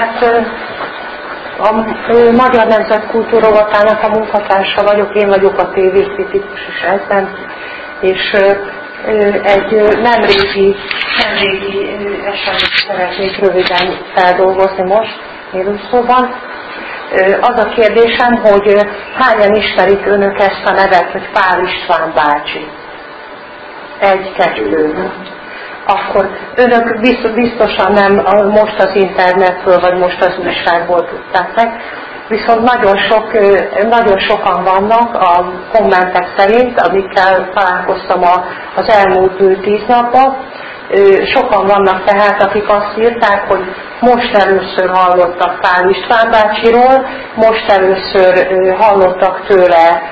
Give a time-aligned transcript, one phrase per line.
[0.00, 0.22] Hát
[1.58, 1.72] a
[2.36, 7.28] Magyar Nemzet Kultúrovatának a munkatársa vagyok, én vagyok a tévékritikus is ebben,
[8.00, 8.32] és
[9.42, 10.76] egy nem régi,
[11.18, 15.20] nem régi eseményt szeretnék röviden feldolgozni most
[15.52, 16.34] élőszóban.
[17.40, 18.86] Az a kérdésem, hogy
[19.18, 22.70] hányan ismerik önök ezt a nevet, hogy Pál István bácsi?
[23.98, 25.10] Egy, kettő.
[25.86, 27.00] Akkor önök
[27.34, 28.14] biztosan nem
[28.50, 31.80] most az internetről, vagy most az újságból tudták meg,
[32.28, 33.32] viszont nagyon, sok,
[33.88, 38.20] nagyon sokan vannak a kommentek szerint, amikkel találkoztam
[38.76, 40.36] az elmúlt tíz napban,
[41.34, 43.64] sokan vannak tehát, akik azt írták, hogy
[44.00, 48.46] most először hallottak Pál István bácsiról, most először
[48.78, 50.02] hallottak tőle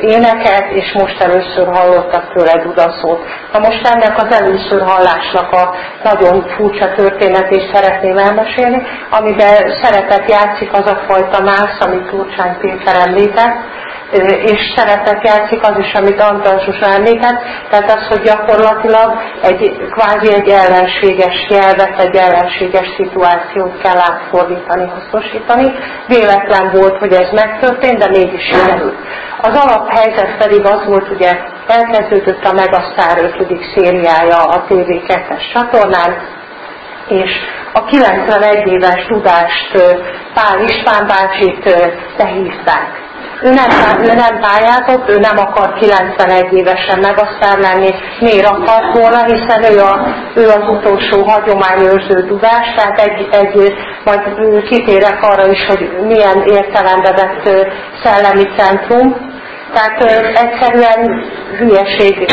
[0.00, 3.24] éneket, és most először hallottak tőle dudaszót.
[3.52, 10.72] Na most ennek az először hallásnak a nagyon furcsa történetét szeretném elmesélni, amiben szerepet játszik
[10.72, 13.56] az a fajta mász, amit Turcsány Péter említett,
[14.52, 20.34] és szerepet játszik az is, amit Antal Zsuzsa említett, tehát az, hogy gyakorlatilag egy kvázi
[20.34, 25.72] egy ellenséges jelvet, egy ellenséges szituációt kell átfordítani, hasznosítani.
[26.06, 28.98] Véletlen volt, hogy ez megtörtént, de mégis sikerült.
[29.40, 31.30] Az alaphelyzet pedig az volt, ugye
[31.66, 33.60] elkezdődött a Megasztár 5.
[33.74, 36.16] szériája a TV2-es csatornán,
[37.08, 37.30] és
[37.72, 39.72] a 91 éves tudást
[40.34, 43.08] Pál István bácsit behívták
[43.42, 43.70] ő nem,
[44.02, 49.78] ő nem pályázott, ő nem akar 91 évesen megasztár lenni, miért akart volna, hiszen ő,
[49.78, 53.74] a, ő az utolsó hagyományőrző tudás, tehát egy, egy,
[54.04, 54.22] majd
[54.68, 57.66] kitérek arra is, hogy milyen értelembe vett
[58.02, 59.29] szellemi centrum,
[59.72, 60.02] tehát
[60.34, 61.24] egyszerűen
[61.58, 62.26] hülyeség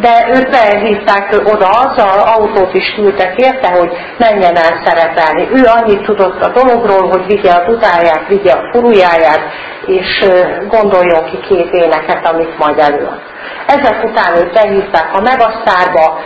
[0.00, 5.48] de őt behívták oda azzal, autót is küldtek érte, hogy menjen el szerepelni.
[5.52, 9.40] Ő annyit tudott a dologról, hogy vigye a dudáját, vigye a furujáját,
[9.86, 10.26] és
[10.68, 13.20] gondoljon ki két éneket, amit majd előad.
[13.66, 16.20] Ezek után őt behívták a Megasztárba,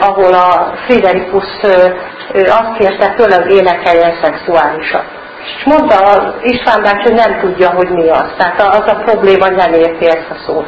[0.00, 1.44] ahol a Friderikus
[2.32, 5.13] azt kérte tőle, hogy énekeljen szexuálisat.
[5.44, 5.98] És mondta
[6.42, 8.28] István bácsi, hogy nem tudja, hogy mi az.
[8.38, 10.66] Tehát az a probléma, nem érti ezt a szót.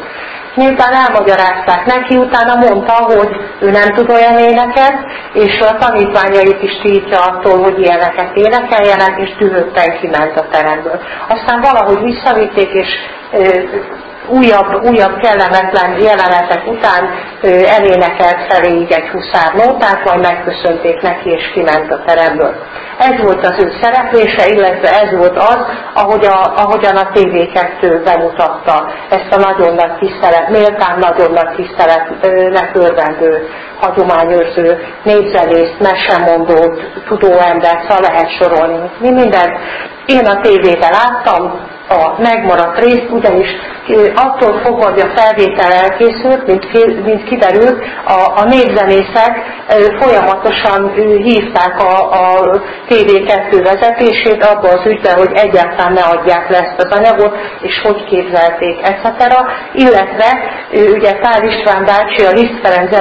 [0.54, 3.28] Miután elmagyarázták neki, utána mondta, hogy
[3.60, 4.94] ő nem tud olyan éneket,
[5.32, 11.00] és a tanítványait is tiltja attól, hogy ilyeneket énekeljenek, és dühötten kiment a teremből.
[11.28, 12.88] Aztán valahogy visszavitték, és
[14.28, 17.10] újabb, újabb kellemetlen jelenetek után
[17.76, 22.54] elénekelt feléig egy huszár nótát, majd megköszönték neki, és kiment a teremből.
[22.98, 25.58] Ez volt az ő szereplése, illetve ez volt az,
[25.94, 32.70] ahogy a, ahogyan a TV2 bemutatta ezt a nagyon nagy tisztelet, méltán nagyon nagy tiszteletnek
[32.74, 33.48] örvendő
[33.80, 38.90] hagyományőrző népzenészt, mesemondót, tudóembert, szóval lehet sorolni.
[39.00, 39.58] Mi mindent
[40.06, 43.48] én a tévében láttam, a megmaradt részt, ugyanis
[44.14, 49.38] attól fogva, hogy a felvétel elkészült, mint, mint kiderült, a, a népzenészek
[50.00, 52.50] folyamatosan hívták a, a
[52.88, 58.04] TV2 vezetését abba az ügybe, hogy egyáltalán ne adják le ezt az anyagot, és hogy
[58.04, 59.34] képzelték, etc.
[59.72, 60.28] Illetve
[60.72, 62.96] ugye Pál István bácsi a Liszt Ferenc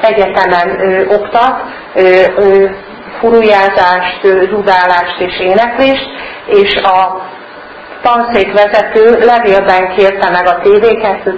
[0.00, 0.78] Egyetemen
[1.08, 1.62] oktat,
[3.20, 6.08] furujázást, dudálást és éneklést,
[6.46, 7.26] és a
[8.02, 10.84] tanszékvezető levélben kérte meg a tv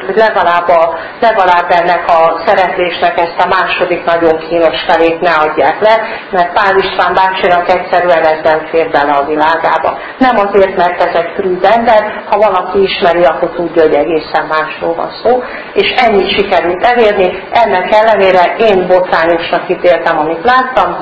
[0.06, 5.80] hogy legalább, a, legalább ennek a szereplésnek ezt a második nagyon kínos felét ne adják
[5.80, 5.94] le,
[6.30, 9.98] mert Pál István bácsinak egyszerűen ez nem fér bele a világába.
[10.18, 14.94] Nem azért, mert ez egy frűd ember, ha valaki ismeri, akkor tudja, hogy egészen másról
[14.94, 15.42] van szó,
[15.72, 20.96] és ennyit sikerült elérni, ennek ellenére én botrányosnak ítéltem, amit láttam,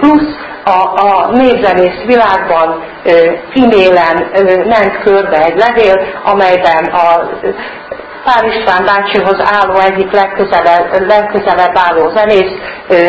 [0.00, 0.34] plusz
[0.64, 2.84] a, a népzenész világban
[3.54, 4.16] e-mailen
[4.68, 7.28] ment körbe egy levél, amelyben a
[8.26, 12.52] Pál István bácsihoz álló egyik legközelebb, legközelebb álló zenész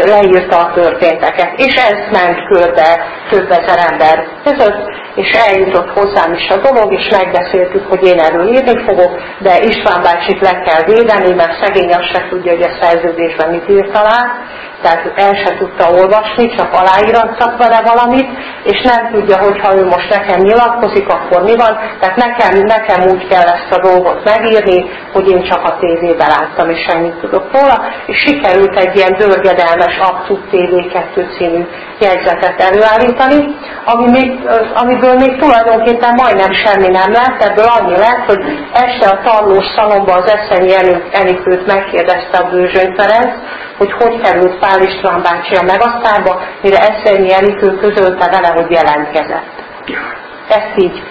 [0.06, 1.52] leírta a történteket.
[1.56, 7.08] És ez ment körbe több ezer ember között, és eljutott hozzám is a dolog, és
[7.12, 12.12] megbeszéltük, hogy én erről írni fogok, de István bácsit le kell védeni, mert szegény azt
[12.14, 14.36] se tudja, hogy a szerződésben mit írt alá,
[14.82, 18.30] tehát el se tudta olvasni, csak aláírattak vele valamit,
[18.64, 21.80] és nem tudja, hogy ha ő most nekem nyilatkozik, akkor mi van.
[22.00, 26.70] Tehát nekem, nekem úgy kell ezt a dolgot megírni, hogy én csak a tévében láttam,
[26.70, 31.66] és ennyit tudok róla, és sikerült egy ilyen dörgedelmes Abszut TV2 című
[32.00, 38.42] jegyzetet előállítani, ami még, amiből még tulajdonképpen majdnem semmi nem lett, ebből annyi lett, hogy
[38.74, 40.74] este a tarlós szalomba az Eszenyi
[41.12, 43.34] Enikőt megkérdezte a Bőzsöny Ferenc,
[43.78, 49.66] hogy hogy került Pál István bácsi a megasztárba, mire Eszernyi Enikő közölte vele, hogy jelentkezett.
[50.48, 51.02] Ezt így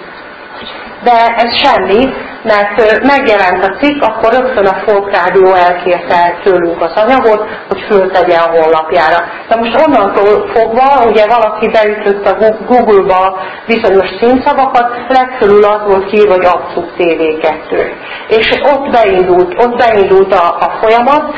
[1.03, 6.91] de ez semmi, mert megjelent a cikk, akkor rögtön a Folk Rádió elkérte tőlünk az
[6.95, 9.17] anyagot, hogy föltegye a honlapjára.
[9.49, 12.37] Na most onnantól fogva, ugye valaki beütött a
[12.67, 17.91] Google-ba bizonyos címszavakat, legfölül az volt ki, hogy abszolút TV2.
[18.27, 21.35] És ott beindult, ott beindult a, a folyamat,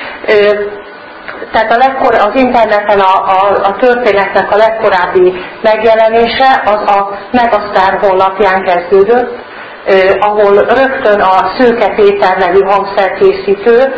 [1.51, 7.99] tehát a legkor, az interneten a, a, a történetnek a legkorábbi megjelenése az a Megasztár
[8.01, 9.37] honlapján kezdődött,
[9.85, 13.93] eh, ahol rögtön a Szőke Péter nevű hangszerkészítő eh,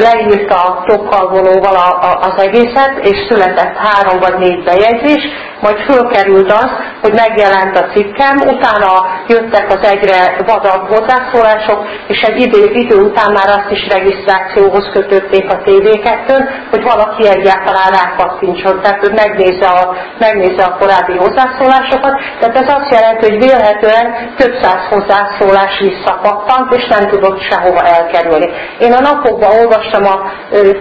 [0.00, 5.22] leírta tokkal vonóval a, a, az egészet, és született három vagy négy bejegyzés,
[5.60, 6.70] majd fölkerült az,
[7.06, 8.92] hogy megjelent a cikkem, utána
[9.26, 15.50] jöttek az egyre vadabb hozzászólások, és egy idő, idő után már azt is regisztrációhoz kötötték
[15.50, 22.14] a TV2-n, hogy valaki egyáltalán rákattintson, tehát hogy megnézze a, megnézze a korábbi hozzászólásokat.
[22.40, 24.06] Tehát ez azt jelenti, hogy vélhetően
[24.36, 28.48] több száz hozzászólás visszapattant, és nem tudott sehova elkerülni.
[28.78, 30.16] Én a napokban olvastam a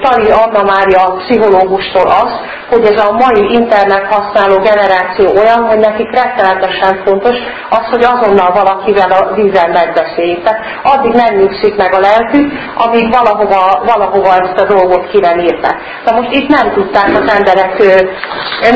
[0.01, 2.39] Tali Anna Mária pszichológustól azt,
[2.69, 7.36] hogy ez a mai internet használó generáció olyan, hogy nekik rettenetesen fontos
[7.70, 10.44] az, hogy azonnal valakivel a vízzel megbeszéljék.
[10.44, 15.40] Tehát addig nem nyugszik meg a lelkük, amíg valahova, valahova ezt a dolgot ki nem
[15.40, 15.78] írták.
[16.06, 17.84] Na most itt nem tudták az emberek,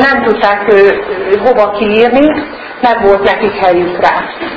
[0.06, 0.72] nem tudták
[1.44, 2.26] hova kiírni,
[2.80, 4.14] nem volt nekik helyük rá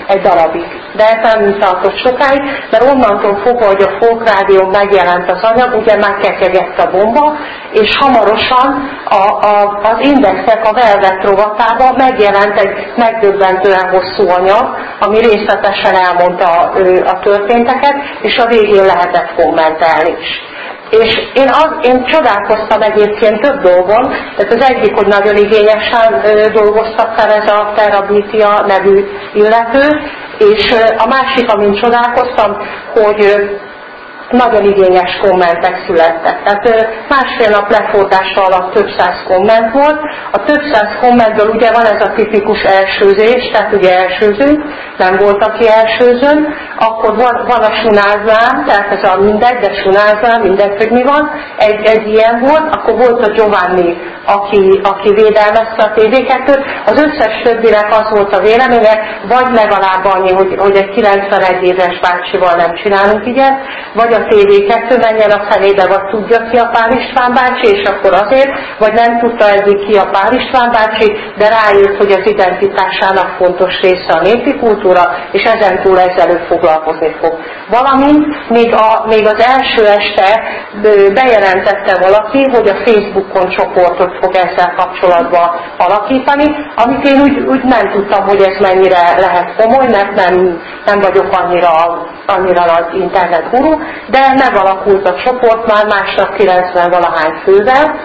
[0.08, 0.83] egy darabig.
[0.96, 2.42] De nem tartott sokáig,
[2.72, 7.38] mert onnantól fogva, hogy a Folk Rádió megjelent az anyag, ugye megkekegett a bomba,
[7.72, 15.18] és hamarosan a, a, az indexek a Velvet rovatában megjelent egy megdöbbentően hosszú anyag, ami
[15.18, 16.72] részletesen elmondta a,
[17.06, 20.53] a történteket, és a végén lehetett kommentelni is.
[21.02, 24.04] És én, az, én csodálkoztam egyébként több dolgon,
[24.36, 26.22] tehát az egyik, hogy nagyon igényesen
[26.54, 30.02] dolgoztak fel ez a Terabítia nevű illető,
[30.38, 32.58] és a másik, amin csodálkoztam,
[32.94, 33.20] hogy
[34.30, 36.44] nagyon igényes kommentek születtek.
[36.44, 40.00] Tehát másfél nap lefordása alatt több száz komment volt.
[40.32, 44.64] A több száz kommentből ugye van ez a tipikus elsőzés, tehát ugye elsőzünk,
[44.98, 46.56] nem volt, aki elsőzön.
[46.78, 51.30] Akkor van, van a sunázám, tehát ez a mindegy, de sunázám, mindegy, hogy mi van.
[51.58, 56.16] Egy, egy ilyen volt, akkor volt a Giovanni, aki, aki védelmezte a tv
[56.86, 58.96] Az összes többinek az volt a véleménye,
[59.28, 63.58] vagy legalább annyi, hogy, hogy egy 91 éves bácsival nem csinálunk ilyet,
[63.94, 68.14] vagy a TV2 menjen a felébe, vagy tudja ki a Pál István bácsi, és akkor
[68.14, 71.08] azért, vagy nem tudta eddig ki a Pál István bácsi,
[71.38, 77.16] de rájött, hogy az identitásának fontos része a népi kultúra, és ezentúl ezzel ő foglalkozni
[77.22, 77.34] fog.
[77.70, 80.28] Valamint még, a, még az első este
[81.14, 86.46] bejelentette valaki, hogy a Facebookon csoportot fog ezzel kapcsolatban alakítani,
[86.76, 91.28] amit én úgy, úgy nem tudtam, hogy ez mennyire lehet komoly, mert nem, nem vagyok
[91.32, 91.72] annyira,
[92.26, 93.78] annyira nagy internet guru,
[94.08, 98.00] de megalakult a csoport már másnap 90 valahány fővel,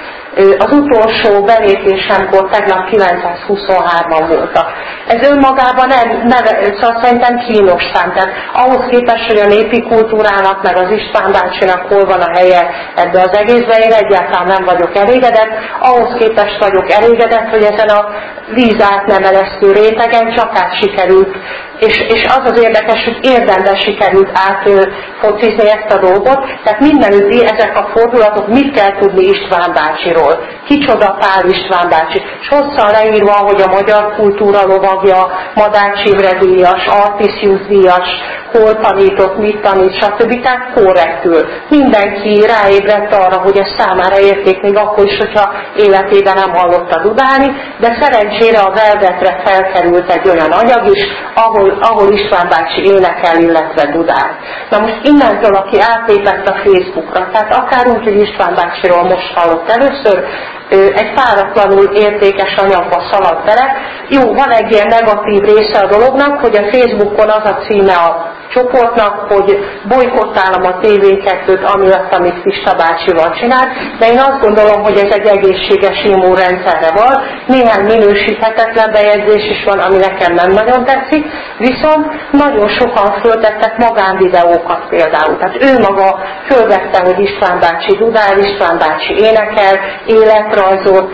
[0.58, 4.72] az utolsó belépésemkor tegnap 923-an voltak.
[5.06, 6.44] Ez önmagában nem, nem
[6.80, 8.12] szóval szerintem kínos szám.
[8.12, 12.70] Tehát ahhoz képest, hogy a népi kultúrának, meg az István bácsinak hol van a helye
[12.94, 15.52] ebbe az egészbe, én egyáltalán nem vagyok elégedett.
[15.80, 18.08] Ahhoz képest vagyok elégedett, hogy ezen a
[18.54, 21.36] víz átnemelesztő rétegen csak át sikerült
[21.78, 27.76] és, és az az érdekes, hogy érdemben sikerült átfocizni ezt a dolgot, tehát mindenütt ezek
[27.76, 33.60] a fordulatok, mit kell tudni István bácsiról, kicsoda Pál István bácsi, és hosszan leírva, hogy
[33.60, 38.08] a magyar kultúra lovagja, Madács Imre díjas, Artisius díjas,
[38.52, 40.42] hol tanított, mit tanít, stb.
[40.42, 41.46] Tehát korrektül.
[41.68, 47.48] Mindenki ráébredt arra, hogy ez számára érték, még akkor is, hogyha életében nem hallotta dudálni,
[47.80, 51.02] de szerencsére a Velvetre felkerült egy olyan anyag is,
[51.34, 54.38] ahol, ahol István bácsi énekel, illetve dudál.
[54.70, 59.70] Na most innentől, aki átlépett a Facebookra, tehát akár úgy, hogy István bácsiról most hallott
[59.70, 60.24] először,
[60.70, 63.76] egy páratlanul értékes anyagba szalad bele.
[64.08, 68.36] Jó, van egy ilyen negatív része a dolognak, hogy a Facebookon az a címe a
[68.52, 73.66] csoportnak, hogy bolykottálom a TV2-t amiatt, amit Pista bácsival csinál,
[73.98, 77.14] de én azt gondolom, hogy ez egy egészséges immunrendszerre van.
[77.46, 81.24] Néhány minősíthetetlen bejegyzés is van, ami nekem nem nagyon tetszik,
[81.58, 85.36] viszont nagyon sokan föltettek magánvideókat például.
[85.38, 89.74] Tehát ő maga fölvette, hogy István bácsi dudál, István bácsi énekel,
[90.06, 91.10] életrajzot,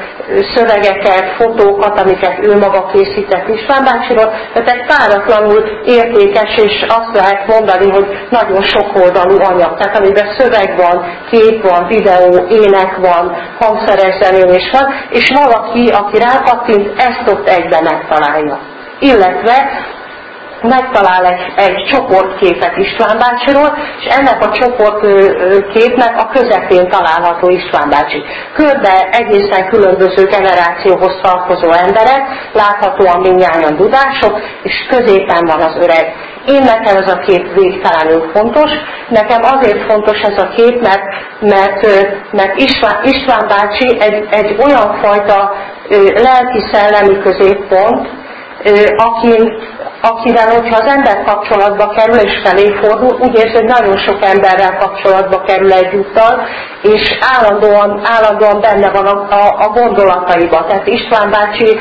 [0.55, 7.47] szövegeket, fotókat, amiket ő maga készített István bácsiról, tehát egy páratlanul értékes és azt lehet
[7.47, 10.97] mondani, hogy nagyon sok oldalú anyag, tehát amiben szöveg van,
[11.31, 17.83] kép van, videó, ének van, hangszeres zenélés van, és valaki, aki rákattint, ezt ott egyben
[17.83, 18.59] megtalálja.
[18.99, 19.57] Illetve
[20.69, 28.23] megtalál egy, egy csoportképet István bácsiról, és ennek a csoportképnek a közepén található István bácsi.
[28.55, 36.33] Körbe egészen különböző generációhoz tartozó emberek, láthatóan mindnyájan dudások, és középen van az öreg.
[36.47, 38.71] Én nekem ez a kép végtelenül fontos.
[39.09, 41.03] Nekem azért fontos ez a kép, mert,
[41.41, 41.87] mert,
[42.33, 45.53] mert István, István bácsi egy, egy olyan fajta
[46.23, 48.09] lelki-szellemi középpont,
[48.97, 49.63] akin,
[50.01, 54.77] akivel, hogyha az ember kapcsolatba kerül és felé fordul, úgy érzi, hogy nagyon sok emberrel
[54.77, 56.47] kapcsolatba kerül egyúttal,
[56.83, 60.65] és állandóan, állandóan benne van a, a, a gondolataiba.
[60.65, 61.79] Tehát István bácsi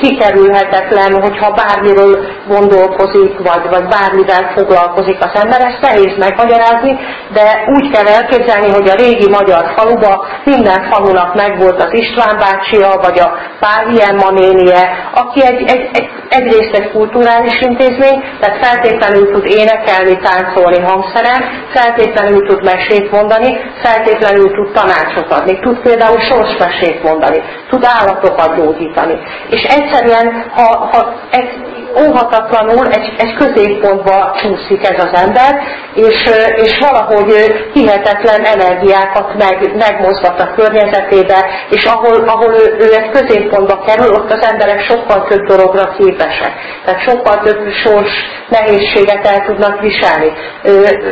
[0.00, 6.98] kikerülhetetlen, hogyha bármiről gondolkozik, vagy, vagy bármivel foglalkozik az ember, ezt nehéz megmagyarázni,
[7.32, 13.00] de úgy kell elképzelni, hogy a régi magyar faluba minden falunak megvolt az István bácsia,
[13.02, 19.46] vagy a Pál manénie, aki egy, egy, egy, egyrészt egy kulturális intézmény, tehát feltétlenül tud
[19.46, 27.42] énekelni, táncolni hangszeren, feltétlenül tud mesét mondani, feltétlenül tud tanácsot adni, tud például sorsmesét mondani,
[27.68, 29.18] tud állatokat gyógyítani.
[29.50, 35.62] És egyszerűen, ha, ha egy, óhatatlanul egy, egy középpontba csúszik ez az ember,
[35.94, 37.30] és, és valahogy
[37.72, 44.30] hihetetlen energiákat meg, megmozgat a környezetébe, és ahol, ahol ő, ő egy középpontba kerül, ott
[44.30, 46.52] az emberek sokkal több dologra képesek.
[46.84, 48.12] Tehát sokkal több sors
[48.48, 50.32] nehézséget el tudnak viselni.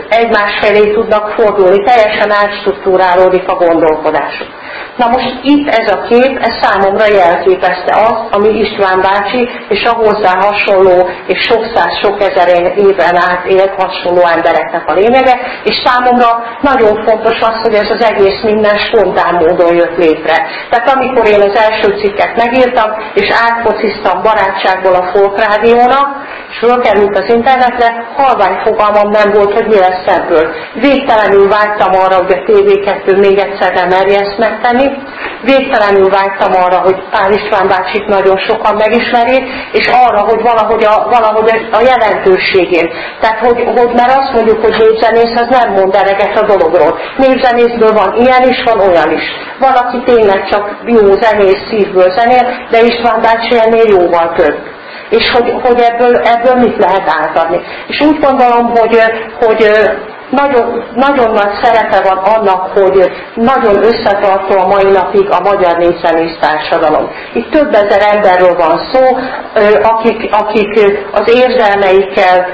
[0.09, 4.62] Egymás felé tudnak fordulni, teljesen átstruktúrálódik a gondolkodásuk.
[4.97, 9.93] Na most itt ez a kép, ez számomra jelképezte azt, ami István bácsi és a
[9.93, 15.83] hozzá hasonló és sok száz, sok ezer éven át élt hasonló embereknek a lényege, és
[15.85, 16.29] számomra
[16.61, 20.37] nagyon fontos az, hogy ez az egész minden spontán módon jött létre.
[20.71, 26.09] Tehát amikor én az első cikket megírtam, és átfociztam barátságból a Folk Rádiónak,
[26.51, 30.55] és fölkerült az internetre, halvány fogalmam nem volt, hogy mi lesz ebből.
[30.75, 34.82] Végtelenül vágytam arra, hogy a TV2 még egyszer nem merje ezt megtenni,
[35.43, 41.09] végtelenül vágytam arra, hogy Pál István bácsit nagyon sokan megismerjék, és arra, hogy valahogy a,
[41.11, 42.91] valahogy a jelentőségén.
[43.21, 46.99] Tehát, hogy, hogy mert azt mondjuk, hogy népzenész, az nem mond eleget a dologról.
[47.17, 49.25] Népzenészből van ilyen is, van olyan is.
[49.59, 54.59] Valaki tényleg csak jó zenész szívből zenél, de István bácsi ennél jóval több
[55.19, 57.61] és hogy, hogy ebből, ebből mit lehet átadni.
[57.87, 58.99] És úgy gondolom, hogy,
[59.41, 59.71] hogy
[60.33, 66.37] nagyon, nagyon nagy szerepe van annak, hogy nagyon összetartó a mai napig a magyar népzenész
[66.41, 67.11] társadalom.
[67.33, 69.03] Itt több ezer emberről van szó,
[69.83, 70.73] akik, akik
[71.13, 72.47] az érzelmeikkel,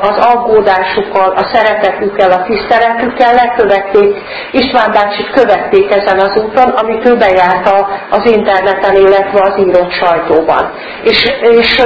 [0.00, 4.16] az aggódásukkal, a szeretetükkel, a tiszteletükkel lekövették,
[4.52, 10.72] István bácsit követték ezen az úton, amit ő bejárta az interneten, illetve az írott sajtóban.
[11.02, 11.82] És, és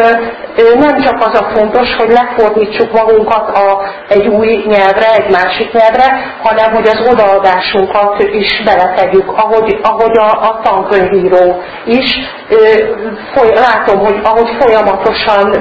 [0.79, 6.37] nem csak az a fontos, hogy lefordítsuk magunkat a, egy új nyelvre, egy másik nyelvre,
[6.43, 12.37] hanem hogy az odaadásunkat is beletegyük, ahogy, ahogy a, a tankönyvíró is.
[13.35, 15.55] Foly, látom, hogy ahogy folyamatosan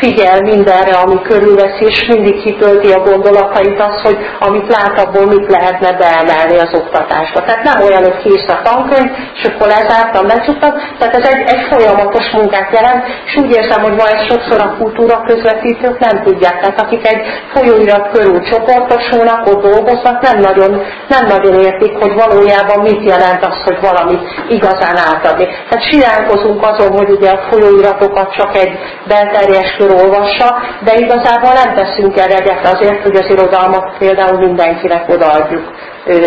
[0.00, 5.50] figyel mindenre, ami körülveszi, és mindig kitölti a gondolatait az, hogy amit lát, abból mit
[5.50, 7.40] lehetne beemelni az oktatásba.
[7.44, 10.72] Tehát nem olyan, hogy kész a tankönyv, és akkor lezártam, lecsuktam.
[10.98, 14.76] Tehát ez egy, egy folyamatos munkát jelent, és úgy érzem, hogy ma ezt sokszor a
[14.78, 16.60] kultúra közvetítők nem tudják.
[16.60, 17.22] Tehát akik egy
[17.54, 23.56] folyóirat körül csoportosulnak, ott dolgoznak, nem nagyon, nem nagyon értik, hogy valójában mit jelent az,
[23.64, 25.46] hogy valamit igazán átadni.
[25.68, 31.74] Tehát siránkozunk azon, hogy ugye a folyóiratokat csak egy belterjes kör olvassa, de igazából nem
[31.74, 35.72] teszünk eleget azért, hogy az irodalmat például mindenkinek odaadjuk,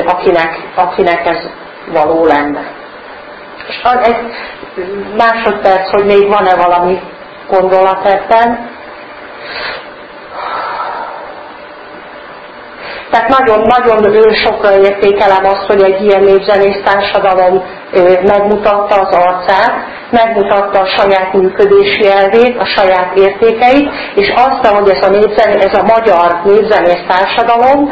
[0.05, 1.37] akinek, akinek ez
[1.93, 2.71] való lenne.
[3.67, 4.15] És egy
[5.17, 7.01] másodperc, hogy még van-e valami
[7.49, 8.69] gondolat ebben.
[13.11, 17.63] Tehát nagyon-nagyon sokra értékelem azt, hogy egy ilyen népzenész társadalom
[18.25, 19.73] megmutatta az arcát,
[20.11, 25.77] megmutatta a saját működési elvét, a saját értékeit, és azt, hogy ez a, népzen, ez
[25.77, 27.89] a magyar népzenész társadalom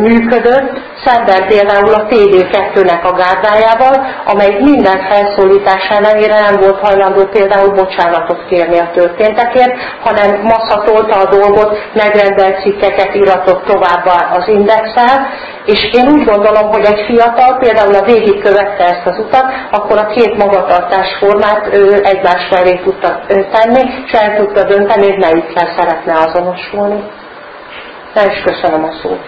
[0.00, 7.74] működött, szemben például a TV2-nek a gárdájával, amely minden felszólítás ellenére nem volt hajlandó például
[7.74, 15.26] bocsánatot kérni a történtekért, hanem masszatolta a dolgot, megrendelt cikkeket iratott tovább az indexel,
[15.66, 19.98] és én úgy gondolom, hogy egy fiatal például a végig követte ezt az utat, akkor
[19.98, 25.72] a két magatartás formát ő egymás felé tudta tenni, és el tudta dönteni, hogy melyikkel
[25.76, 27.02] szeretne azonosulni.
[28.14, 29.20] El is köszönöm a szót.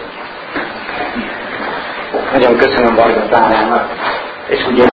[2.31, 3.89] Nagyon köszönöm Varga Tárának,
[4.47, 4.83] és ugye